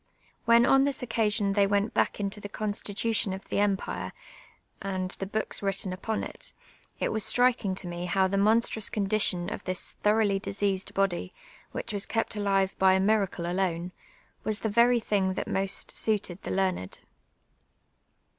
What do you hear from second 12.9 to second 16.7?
a miracle alone, was the very thing that most >uit(d the